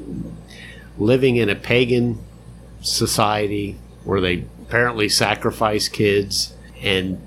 [0.98, 2.20] living in a pagan
[2.82, 7.22] society where they apparently sacrifice kids and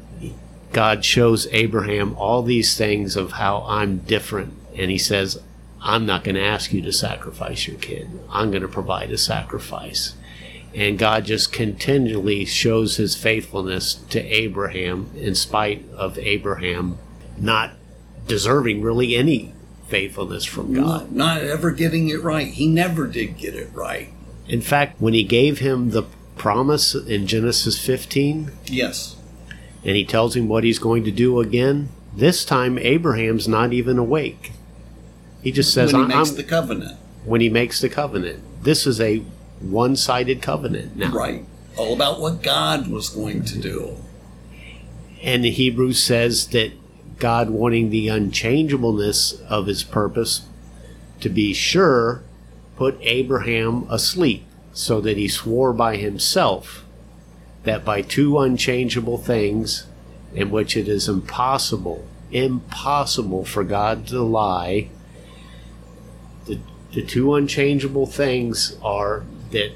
[0.73, 5.39] God shows Abraham all these things of how I'm different and he says
[5.85, 8.09] I'm not going to ask you to sacrifice your kid.
[8.31, 10.15] I'm going to provide a sacrifice.
[10.75, 16.99] And God just continually shows his faithfulness to Abraham in spite of Abraham
[17.37, 17.73] not
[18.27, 19.53] deserving really any
[19.89, 21.11] faithfulness from God.
[21.11, 22.47] Not, not ever getting it right.
[22.47, 24.09] He never did get it right.
[24.49, 26.05] In fact, when he gave him the
[26.37, 29.17] promise in Genesis 15, Yes.
[29.85, 33.99] and he tells him what he's going to do again, this time Abraham's not even
[33.99, 34.53] awake.
[35.43, 36.99] He just says, when he "I- makes I'm- the covenant.
[37.25, 38.41] when he makes the covenant.
[38.63, 39.23] This is a
[39.61, 41.13] one sided covenant now.
[41.13, 41.45] Right.
[41.77, 43.97] All about what God was going to do.
[45.23, 46.73] And the Hebrew says that
[47.19, 50.43] God wanting the unchangeableness of his purpose
[51.21, 52.23] to be sure
[52.77, 56.85] put Abraham asleep so that he swore by himself
[57.65, 59.85] that by two unchangeable things
[60.35, 64.89] in which it is impossible impossible for God to lie
[66.93, 69.73] the, two unchangeable things are that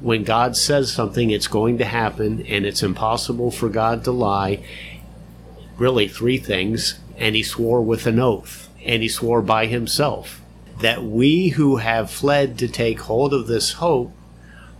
[0.00, 4.64] when God says something, it's going to happen, and it's impossible for God to lie.
[5.78, 6.98] Really, three things.
[7.16, 10.40] And he swore with an oath, and he swore by himself
[10.80, 14.12] that we who have fled to take hold of this hope,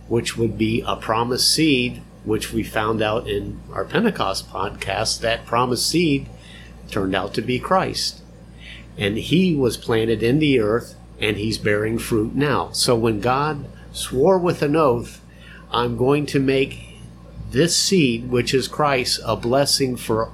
[0.07, 5.45] which would be a promised seed which we found out in our Pentecost podcast, that
[5.45, 6.27] promised seed
[6.89, 8.21] turned out to be Christ.
[8.97, 12.69] And he was planted in the earth and he's bearing fruit now.
[12.71, 15.21] So when God swore with an oath,
[15.71, 16.99] I'm going to make
[17.51, 20.31] this seed, which is Christ, a blessing for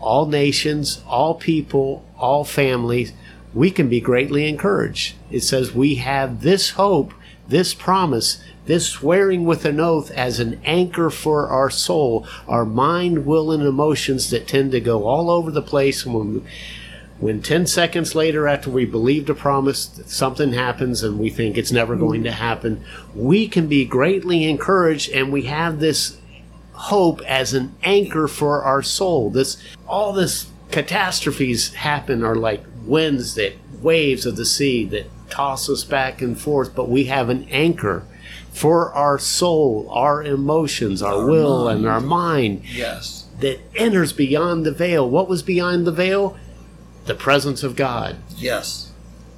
[0.00, 3.12] all nations, all people, all families,
[3.54, 5.16] we can be greatly encouraged.
[5.30, 7.14] It says we have this hope,
[7.48, 13.24] this promise, this swearing with an oath as an anchor for our soul, our mind,
[13.24, 16.46] will, and emotions that tend to go all over the place when
[17.18, 21.72] when 10 seconds later after we believed a promise something happens and we think it's
[21.72, 26.18] never going to happen we can be greatly encouraged and we have this
[26.72, 29.56] hope as an anchor for our soul this
[29.88, 35.84] all this catastrophes happen are like winds that waves of the sea that toss us
[35.84, 38.04] back and forth but we have an anchor
[38.52, 41.78] for our soul our emotions our, Our will mind.
[41.78, 43.26] and our mind Yes.
[43.40, 46.36] that enters beyond the veil what was beyond the veil
[47.06, 48.16] the presence of God.
[48.36, 48.92] Yes.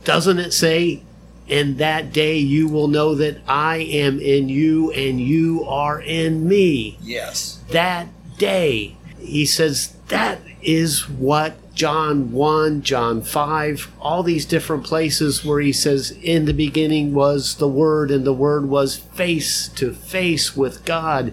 [0.05, 1.03] Doesn't it say,
[1.47, 6.49] In that day you will know that I am in you and you are in
[6.49, 6.99] me?
[7.01, 7.61] Yes.
[7.71, 8.97] That day.
[9.19, 15.73] He says that is what John 1, John 5, all these different places where he
[15.73, 20.85] says, In the beginning was the Word, and the Word was face to face with
[20.85, 21.33] God,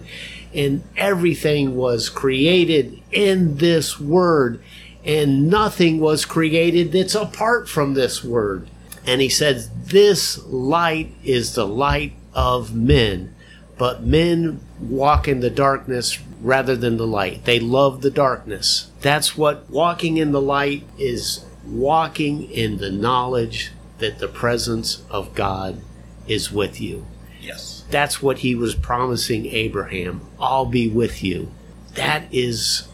[0.54, 4.62] and everything was created in this Word
[5.06, 8.68] and nothing was created that's apart from this word.
[9.06, 13.34] And he says, This light is the light of men,
[13.78, 17.44] but men walk in the darkness rather than the light.
[17.44, 18.90] They love the darkness.
[19.00, 25.34] That's what walking in the light is walking in the knowledge that the presence of
[25.34, 25.80] God
[26.26, 27.06] is with you.
[27.40, 27.84] Yes.
[27.90, 30.20] That's what he was promising Abraham.
[30.40, 31.52] I'll be with you.
[31.94, 32.88] That is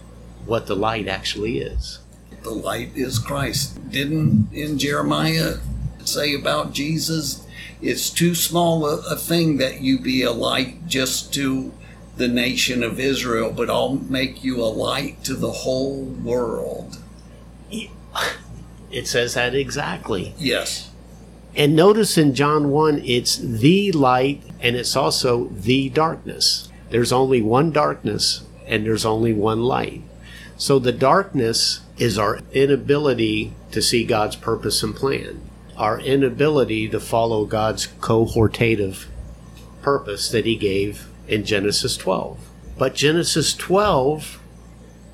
[0.44, 2.01] what the light actually is.
[2.42, 3.90] The light is Christ.
[3.90, 5.57] Didn't in Jeremiah
[6.05, 7.46] say about Jesus,
[7.81, 11.72] it's too small a, a thing that you be a light just to
[12.16, 16.98] the nation of Israel, but I'll make you a light to the whole world.
[18.90, 20.35] It says that exactly.
[20.37, 20.90] Yes.
[21.57, 26.68] And notice in John 1, it's the light and it's also the darkness.
[26.90, 30.02] There's only one darkness and there's only one light.
[30.57, 35.40] So the darkness is our inability to see God's purpose and plan,
[35.76, 39.06] our inability to follow God's cohortative
[39.82, 42.40] purpose that He gave in Genesis 12.
[42.76, 44.40] But Genesis 12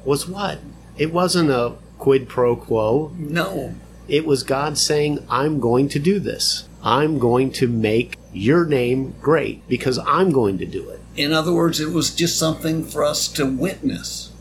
[0.06, 0.60] was what?
[0.96, 3.12] It wasn't a quid pro quo.
[3.18, 3.74] No.
[4.08, 6.70] It was God saying, I'm going to do this.
[6.82, 11.00] I'm going to make your name great because I'm going to do it.
[11.16, 14.32] In other words, it was just something for us to witness.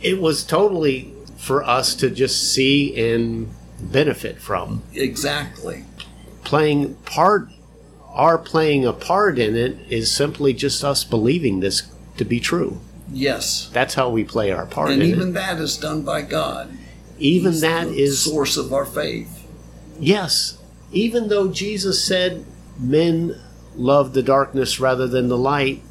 [0.00, 1.12] It was totally
[1.44, 4.82] for us to just see and benefit from.
[4.94, 5.84] Exactly.
[6.42, 7.50] Playing part,
[8.08, 11.82] our playing a part in it is simply just us believing this
[12.16, 12.80] to be true.
[13.12, 13.68] Yes.
[13.74, 15.32] That's how we play our part And even it.
[15.32, 16.70] that is done by God.
[17.18, 19.46] Even He's that the is source of our faith.
[20.00, 20.56] Yes.
[20.92, 22.46] Even though Jesus said
[22.78, 23.38] men
[23.76, 25.82] love the darkness rather than the light,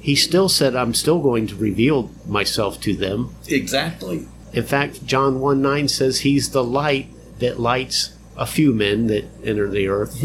[0.00, 3.34] he still said, I'm still going to reveal myself to them.
[3.46, 4.26] Exactly.
[4.52, 7.08] In fact, John 1 9 says he's the light
[7.38, 10.16] that lights a few men that enter the earth.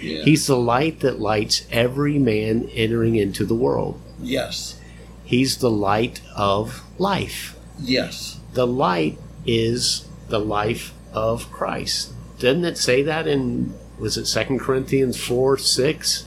[0.00, 0.22] Yeah.
[0.24, 4.00] He's the light that lights every man entering into the world.
[4.22, 4.76] yes.
[5.24, 7.56] He's the light of life.
[7.78, 8.40] Yes.
[8.54, 12.12] The light is the life of Christ.
[12.40, 16.26] Didn't it say that in was it Second Corinthians four six?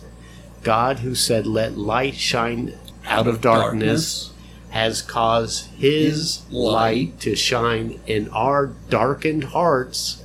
[0.63, 4.31] God who said, Let light shine out of darkness,
[4.73, 10.23] has caused his light to shine in our darkened hearts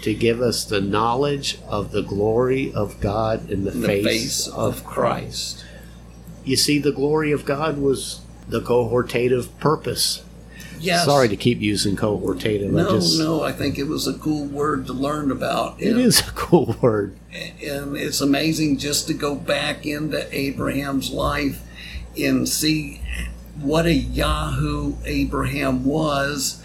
[0.00, 4.04] to give us the knowledge of the glory of God in the, In the face,
[4.06, 5.64] face of Christ.
[6.44, 10.22] You see, the glory of God was the cohortative purpose.
[10.78, 11.04] Yes.
[11.04, 12.68] Sorry to keep using cohortative.
[12.68, 15.82] I No, just, no, I think it was a cool word to learn about.
[15.82, 17.16] It And- is a cool word.
[17.60, 21.60] And it's amazing just to go back into Abraham's life
[22.16, 23.00] and see
[23.62, 26.62] what a Yahoo Abraham was,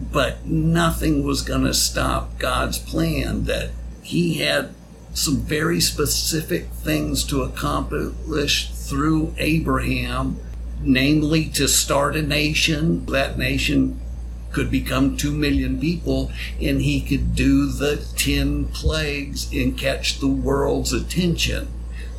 [0.00, 3.44] but nothing was going to stop God's plan.
[3.44, 3.70] That
[4.02, 4.74] he had
[5.12, 10.38] some very specific things to accomplish through Abraham,
[10.80, 13.04] namely to start a nation.
[13.06, 14.00] That nation
[14.52, 16.30] could become 2 million people
[16.60, 21.68] and he could do the 10 plagues and catch the world's attention.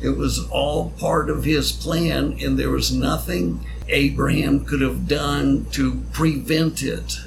[0.02, 5.66] It was all part of his plan, and there was nothing Abraham could have done
[5.72, 7.18] to prevent it.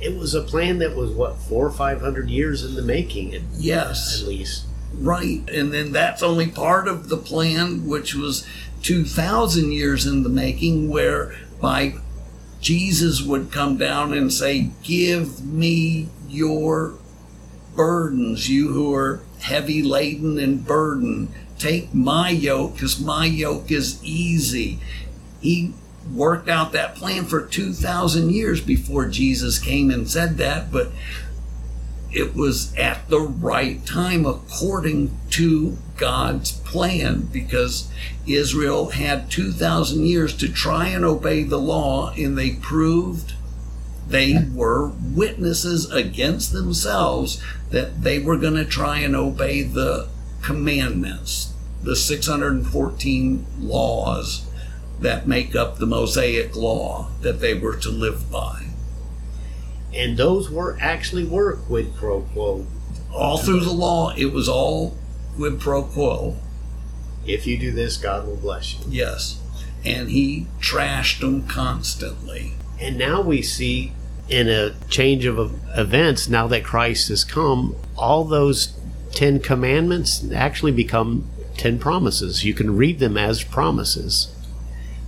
[0.00, 3.34] It was a plan that was what four or five hundred years in the making,
[3.34, 4.20] at, Yes.
[4.22, 4.64] at least.
[4.96, 5.42] Right.
[5.52, 8.46] And then that's only part of the plan, which was
[8.82, 11.94] 2,000 years in the making, whereby
[12.60, 16.94] Jesus would come down and say, Give me your
[17.74, 21.28] burdens, you who are heavy laden and burdened.
[21.58, 24.80] Take my yoke, because my yoke is easy.
[25.40, 25.74] He
[26.12, 30.90] worked out that plan for 2,000 years before Jesus came and said that, but
[32.14, 37.90] it was at the right time according to God's plan because
[38.26, 43.34] Israel had 2,000 years to try and obey the law and they proved
[44.06, 47.42] they were witnesses against themselves
[47.74, 50.08] that they were going to try and obey the
[50.42, 51.52] commandments,
[51.82, 54.46] the 614 laws
[55.00, 58.66] that make up the Mosaic law that they were to live by.
[59.92, 62.64] And those were actually were quid pro quo.
[63.12, 64.96] All through the law, it was all
[65.34, 66.36] quid pro quo.
[67.26, 68.86] If you do this, God will bless you.
[68.88, 69.40] Yes.
[69.84, 72.52] And he trashed them constantly.
[72.80, 73.92] And now we see
[74.28, 75.38] in a change of
[75.76, 78.78] events, now that Christ has come, all those
[79.12, 82.44] Ten Commandments actually become ten promises.
[82.44, 84.34] You can read them as promises.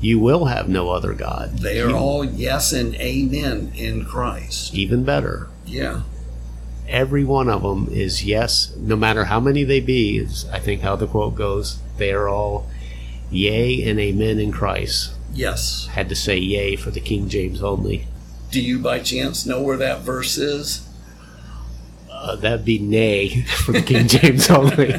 [0.01, 1.59] You will have no other God.
[1.59, 4.75] They are all yes and amen in Christ.
[4.75, 5.49] Even better.
[5.65, 6.03] Yeah.
[6.87, 10.83] Every one of them is yes, no matter how many they be, is I think
[10.83, 11.79] how the quote goes.
[11.97, 12.69] They are all
[13.31, 15.15] yea and amen in Christ.
[15.33, 15.89] Yes.
[15.89, 18.07] Had to say yea for the King James only.
[18.51, 20.89] Do you by chance know where that verse is?
[22.11, 24.95] Uh, that'd be nay for the King James only.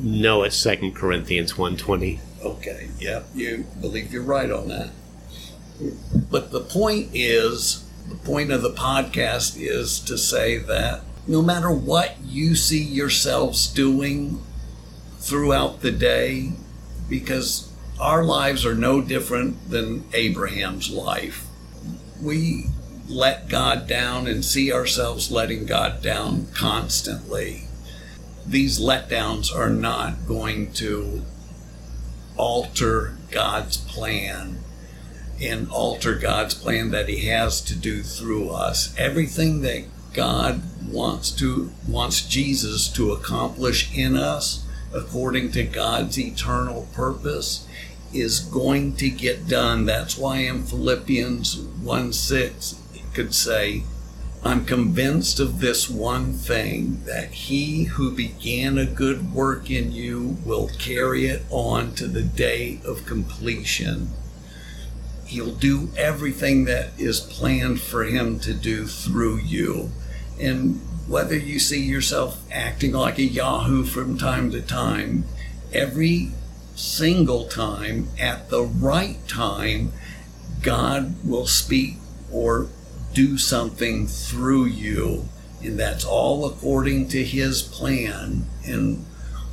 [0.00, 2.20] no, it's Second Corinthians one twenty.
[2.42, 2.88] Okay.
[2.98, 3.26] Yep.
[3.34, 4.90] You believe you're right on that.
[6.30, 11.70] But the point is, the point of the podcast is to say that no matter
[11.70, 14.40] what you see yourselves doing
[15.18, 16.52] throughout the day,
[17.08, 17.67] because
[18.00, 21.46] our lives are no different than Abraham's life.
[22.22, 22.66] We
[23.08, 27.64] let God down and see ourselves letting God down constantly.
[28.46, 31.22] These letdowns are not going to
[32.36, 34.60] alter God's plan
[35.40, 38.94] and alter God's plan that he has to do through us.
[38.98, 46.88] Everything that God wants to wants Jesus to accomplish in us according to God's eternal
[46.94, 47.66] purpose
[48.12, 49.84] is going to get done.
[49.84, 53.82] That's why in Philippians 1 6 it could say,
[54.44, 60.38] I'm convinced of this one thing that he who began a good work in you
[60.44, 64.10] will carry it on to the day of completion.
[65.26, 69.90] He'll do everything that is planned for him to do through you.
[70.40, 75.24] And whether you see yourself acting like a Yahoo from time to time,
[75.72, 76.30] every
[76.78, 79.92] single time, at the right time,
[80.62, 81.96] God will speak
[82.32, 82.68] or
[83.12, 85.28] do something through you.
[85.62, 88.46] And that's all according to His plan.
[88.64, 89.04] And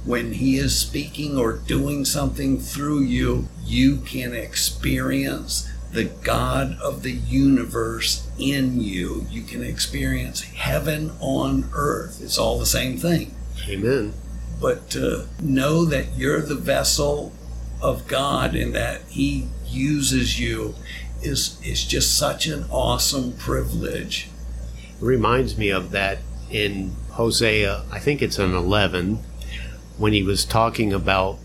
[0.04, 7.02] when He is speaking or doing something through you, you can experience the God of
[7.04, 9.26] the universe in you.
[9.32, 12.20] You can experience heaven on earth.
[12.22, 13.34] It's all the same thing
[13.68, 14.14] Amen.
[14.60, 17.34] But to know that you're the vessel
[17.82, 20.76] of God and that He uses you
[21.22, 24.30] is is just such an awesome privilege.
[24.78, 29.20] It reminds me of that in Hosea, I think it's an 11,
[29.98, 31.40] when he was talking about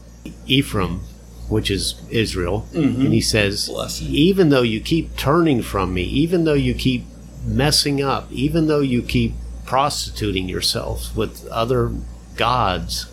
[0.46, 1.00] Ephraim,
[1.48, 3.10] which is Israel, and mm-hmm.
[3.10, 4.08] he says, Bless him.
[4.10, 7.04] Even though you keep turning from me, even though you keep
[7.44, 9.34] messing up, even though you keep
[9.64, 11.92] prostituting yourself with other
[12.40, 13.06] gods,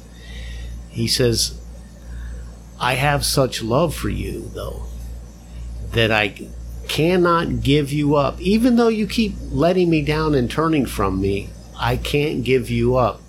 [0.89, 1.59] he says,
[2.80, 4.84] I have such love for you, though,
[5.91, 6.47] that I
[6.88, 8.39] cannot give you up.
[8.39, 12.95] Even though you keep letting me down and turning from me, I can't give you
[12.95, 13.19] up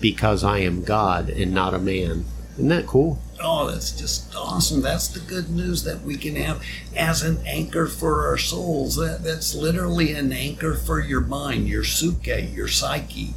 [0.00, 2.24] because I am God and not a man.
[2.54, 3.18] Isn't that cool?
[3.42, 4.82] Oh, that's just awesome.
[4.82, 6.62] That's the good news that we can have
[6.96, 8.94] as an anchor for our souls.
[8.94, 13.34] That, that's literally an anchor for your mind, your suke, your psyche.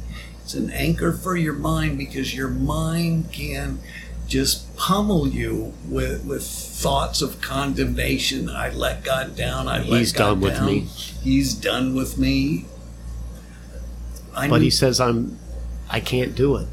[0.52, 3.78] It's an anchor for your mind because your mind can
[4.28, 8.50] just pummel you with, with thoughts of condemnation.
[8.50, 9.66] I let God down.
[9.66, 10.66] I let He's God done with down.
[10.66, 10.80] me.
[11.22, 12.66] He's done with me.
[14.36, 15.38] I But he says I'm
[15.88, 16.68] I can't do it.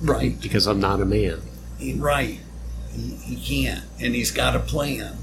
[0.00, 0.40] Right.
[0.40, 1.42] because I'm not a man.
[1.78, 2.40] He- right.
[2.90, 3.84] He, he can't.
[4.00, 5.18] And he's got a plan.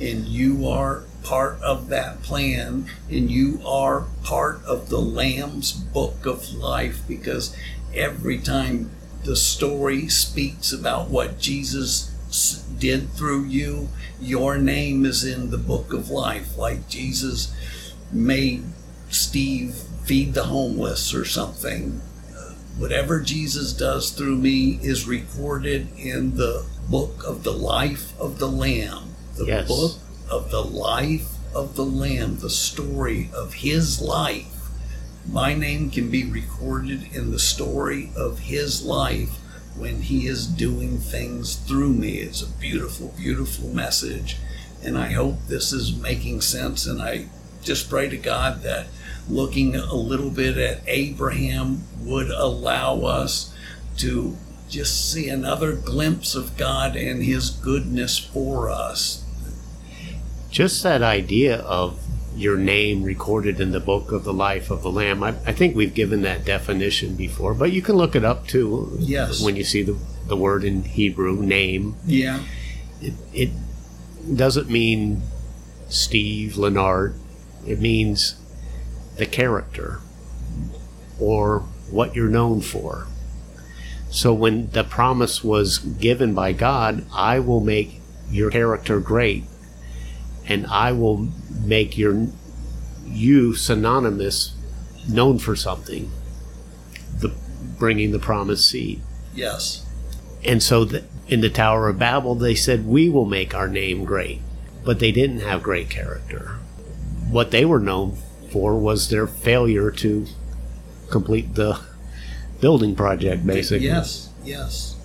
[0.00, 2.86] And you are part of that plan.
[3.10, 7.56] And you are part of the Lamb's book of life because
[7.94, 8.90] every time
[9.24, 12.08] the story speaks about what Jesus
[12.78, 13.88] did through you,
[14.20, 16.56] your name is in the book of life.
[16.56, 17.52] Like Jesus
[18.12, 18.64] made
[19.08, 22.00] Steve feed the homeless or something
[22.80, 28.48] whatever Jesus does through me is recorded in the book of the life of the
[28.48, 29.14] Lamb.
[29.36, 29.68] The Yes.
[29.68, 29.98] book
[30.30, 34.46] of the life of the Lamb, the story of his life.
[35.28, 39.36] My name can be recorded in the story of his life
[39.76, 42.18] when he is doing things through me.
[42.18, 44.36] It's a beautiful, beautiful message.
[44.82, 46.86] And I hope this is making sense.
[46.86, 47.26] And I
[47.62, 48.86] just pray to God that
[49.28, 53.54] looking a little bit at Abraham would allow us
[53.98, 54.36] to
[54.68, 59.19] just see another glimpse of God and his goodness for us.
[60.50, 61.98] Just that idea of
[62.36, 65.22] your name recorded in the book of the life of the Lamb.
[65.22, 68.96] I, I think we've given that definition before, but you can look it up too.
[68.98, 69.42] Yes.
[69.42, 69.96] When you see the,
[70.26, 72.42] the word in Hebrew, name, Yeah.
[73.00, 73.50] it, it
[74.36, 75.22] doesn't mean
[75.88, 77.14] Steve Leonard.
[77.66, 78.36] It means
[79.16, 80.00] the character
[81.18, 83.06] or what you're known for.
[84.08, 89.44] So when the promise was given by God, I will make your character great
[90.50, 91.28] and I will
[91.64, 92.26] make your
[93.06, 94.54] you synonymous
[95.08, 96.10] known for something
[97.18, 97.32] the
[97.78, 99.00] bringing the promised seed
[99.34, 99.86] Yes.
[100.44, 104.04] and so the, in the Tower of Babel, they said, We will make our name
[104.04, 104.40] great.
[104.84, 106.56] But they didn't have great character.
[107.30, 108.16] What they were known
[108.50, 110.26] for was their failure to
[111.10, 111.78] complete the
[112.60, 113.86] building project, basically.
[113.86, 114.30] Yes.
[114.44, 114.96] Yes.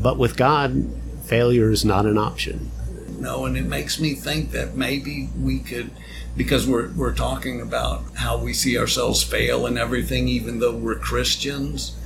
[0.00, 0.88] But with God,
[1.24, 2.70] failure is not an option.
[3.18, 5.90] No, and it makes me think that maybe we could,
[6.36, 10.98] because we're, we're talking about how we see ourselves fail and everything, even though we're
[10.98, 11.96] Christians,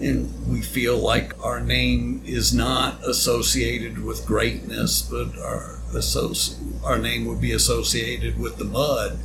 [0.00, 6.98] and we feel like our name is not associated with greatness, but our, associ- our
[6.98, 9.18] name would be associated with the mud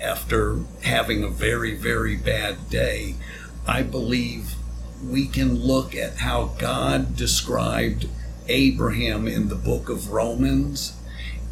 [0.00, 3.14] after having a very, very bad day.
[3.66, 4.54] I believe
[5.04, 8.08] we can look at how God described
[8.48, 10.96] Abraham in the book of Romans,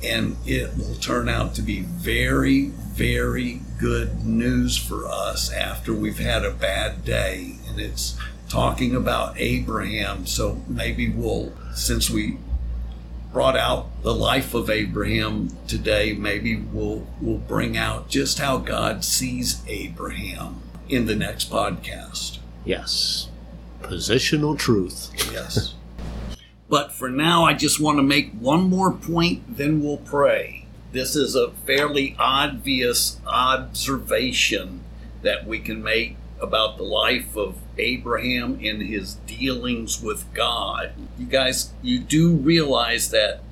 [0.03, 6.19] and it will turn out to be very, very good news for us after we've
[6.19, 7.57] had a bad day.
[7.69, 8.17] And it's
[8.49, 10.27] talking about Abraham.
[10.27, 12.39] So maybe we'll, since we
[13.33, 19.05] brought out the life of Abraham today, maybe we'll we'll bring out just how God
[19.05, 22.39] sees Abraham in the next podcast.
[22.65, 23.29] Yes.
[23.83, 25.11] Positional truth.
[25.33, 25.75] Yes.
[26.75, 30.67] but for now, I just want to make one more point, then we'll pray.
[30.91, 34.81] This is a fairly obvious observation
[35.23, 40.95] that we can make about the life of Abraham and his dealings with God.
[41.17, 43.43] You guys, you do realize that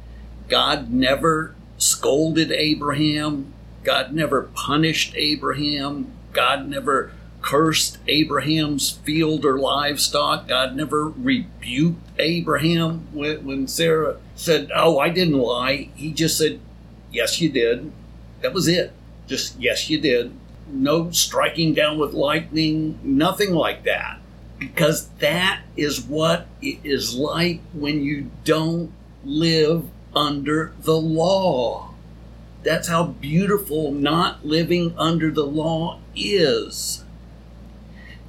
[0.49, 3.55] God never scolded Abraham,
[3.85, 7.13] God never punished Abraham, God never
[7.43, 10.49] cursed Abraham's field or livestock.
[10.49, 15.91] God never rebuked Abraham when, Sarah said, Oh, I didn't lie.
[15.95, 16.61] He just said,
[17.11, 17.93] Yes, you did.
[18.41, 18.93] That was it.
[19.27, 20.33] Just, yes, you did.
[20.69, 24.21] No striking down with lightning, nothing like that.
[24.59, 28.93] Because that is what it is like when you don't
[29.25, 29.85] live
[30.15, 31.91] under the law.
[32.63, 37.02] That's how beautiful not living under the law is.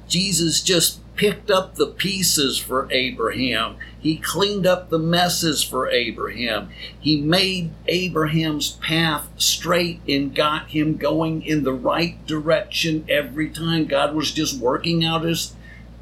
[0.08, 3.76] Jesus just picked up the pieces for Abraham.
[3.98, 6.70] He cleaned up the messes for Abraham.
[6.98, 13.86] He made Abraham's path straight and got him going in the right direction every time.
[13.86, 15.54] God was just working out his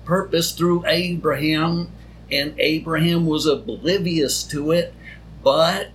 [0.04, 1.90] purpose through Abraham,
[2.30, 4.94] and Abraham was oblivious to it,
[5.44, 5.90] but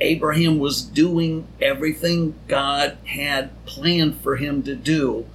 [0.00, 5.26] Abraham was doing everything God had planned for him to do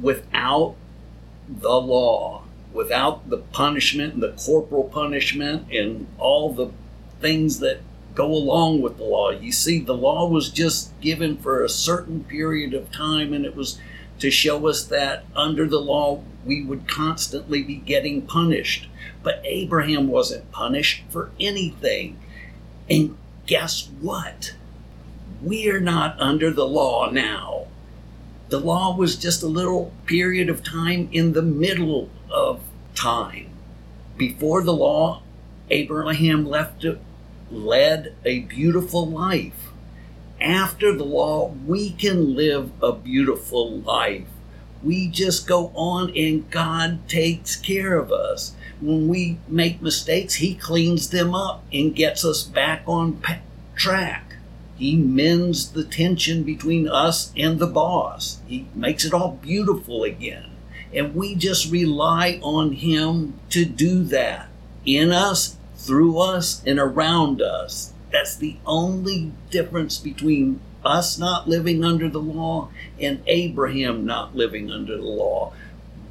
[0.00, 0.76] without
[1.48, 2.42] the law,
[2.72, 6.70] without the punishment and the corporal punishment and all the
[7.20, 7.80] things that
[8.14, 9.30] go along with the law.
[9.30, 13.54] You see, the law was just given for a certain period of time, and it
[13.54, 13.78] was
[14.18, 18.88] to show us that under the law we would constantly be getting punished.
[19.22, 22.18] But Abraham wasn't punished for anything.
[22.90, 24.54] And guess what?
[25.40, 27.66] We're not under the law now.
[28.48, 32.62] The law was just a little period of time in the middle of
[32.94, 33.50] time.
[34.16, 35.22] before the law,
[35.70, 36.98] Abraham left it,
[37.50, 39.70] led a beautiful life.
[40.40, 44.26] After the law, we can live a beautiful life.
[44.82, 48.54] We just go on and God takes care of us.
[48.80, 53.20] When we make mistakes, He cleans them up and gets us back on
[53.74, 54.27] track.
[54.78, 58.38] He mends the tension between us and the boss.
[58.46, 60.50] He makes it all beautiful again.
[60.94, 64.48] And we just rely on Him to do that
[64.86, 67.92] in us, through us, and around us.
[68.12, 72.68] That's the only difference between us not living under the law
[73.00, 75.52] and Abraham not living under the law.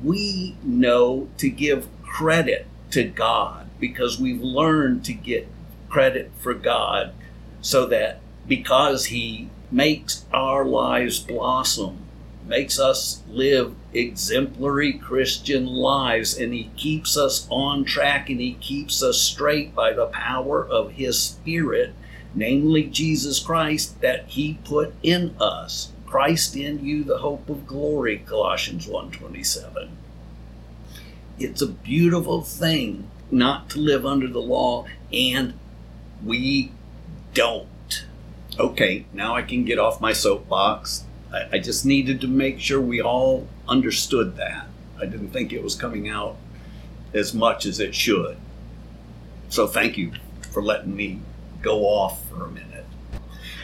[0.03, 5.47] We know to give credit to God because we've learned to get
[5.89, 7.13] credit for God
[7.61, 11.99] so that because He makes our lives blossom,
[12.45, 19.03] makes us live exemplary Christian lives, and He keeps us on track and He keeps
[19.03, 21.93] us straight by the power of His Spirit,
[22.33, 25.91] namely Jesus Christ, that He put in us.
[26.05, 29.89] Christ in you, the hope of glory, Colossians 1.27.
[31.37, 35.53] It's a beautiful thing not to live under the law, and
[36.23, 36.71] we
[37.33, 37.67] don't.
[38.59, 41.03] Okay, now I can get off my soapbox.
[41.31, 44.67] I, I just needed to make sure we all understood that.
[44.99, 46.37] I didn't think it was coming out
[47.13, 48.37] as much as it should.
[49.49, 50.13] So thank you
[50.51, 51.21] for letting me
[51.61, 52.85] go off for a minute.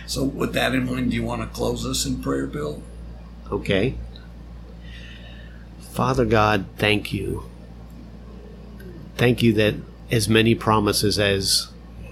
[0.05, 2.83] So, with that in mind, do you want to close us in prayer, Bill?
[3.51, 3.95] Okay.
[5.79, 7.45] Father God, thank you.
[9.15, 9.75] Thank you that
[10.11, 11.69] as many promises as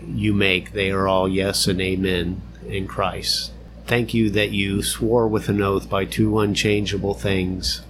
[0.07, 2.41] you make, they are all yes and amen
[2.71, 3.51] in Christ.
[3.85, 7.81] Thank you that you swore with an oath by two unchangeable things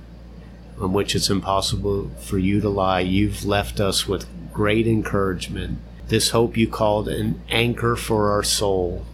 [0.79, 3.01] on which it's impossible for you to lie.
[3.01, 5.77] You've left us with great encouragement.
[6.07, 9.05] This hope you called an anchor for our soul,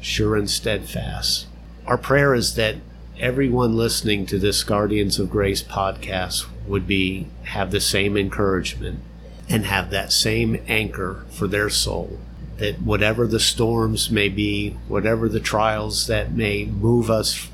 [0.00, 1.46] sure and steadfast.
[1.86, 2.76] Our prayer is that
[3.18, 9.00] everyone listening to this Guardians of Grace podcast would be have the same encouragement
[9.48, 12.20] and have that same anchor for their soul
[12.60, 17.48] that whatever the storms may be, whatever the trials that may move us,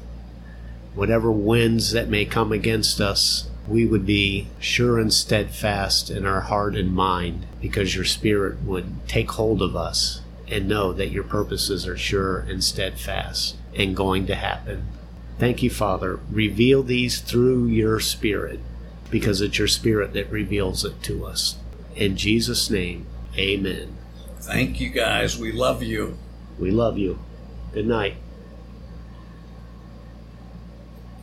[0.97, 6.41] whatever winds that may come against us, we would be sure and steadfast in our
[6.43, 11.25] heart and mind because your spirit would take hold of us and know that your
[11.25, 14.89] purposes are sure and steadfast and going to happen.
[15.39, 16.19] Thank you, Father.
[16.33, 18.59] Reveal these through your spirit
[19.09, 21.57] because it's your spirit that reveals it to us.
[21.95, 23.07] In Jesus' name,
[23.39, 23.97] amen.
[24.41, 25.39] Thank you guys.
[25.39, 26.17] We love you.
[26.59, 27.19] We love you.
[27.73, 28.17] Good night.